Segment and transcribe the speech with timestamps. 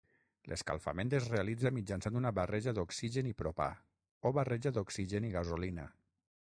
[0.53, 3.69] L'escalfament es realitza mitjançant una barreja d'oxigen i propà,
[4.27, 5.89] o barreja d'oxigen i gasolina.